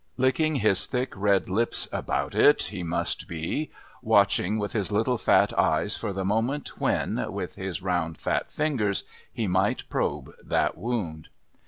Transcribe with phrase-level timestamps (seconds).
[0.17, 3.69] Licking his thick red lips about it, he must be,
[4.01, 9.03] watching with his little fat eyes for the moment when, with his round fat fingers,
[9.31, 11.27] he might probe that wound.